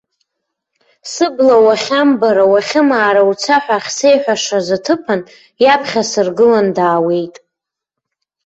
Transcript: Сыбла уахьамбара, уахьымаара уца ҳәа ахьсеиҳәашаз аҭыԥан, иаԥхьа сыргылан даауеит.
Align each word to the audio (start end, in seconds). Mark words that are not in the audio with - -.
Сыбла 1.11 1.55
уахьамбара, 1.65 2.43
уахьымаара 2.51 3.21
уца 3.29 3.57
ҳәа 3.63 3.77
ахьсеиҳәашаз 3.79 4.67
аҭыԥан, 4.77 5.21
иаԥхьа 5.63 6.03
сыргылан 6.11 6.67
даауеит. 6.75 7.35